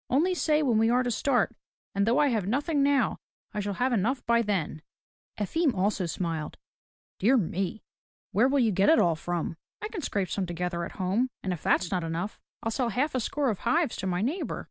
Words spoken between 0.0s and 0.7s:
Only say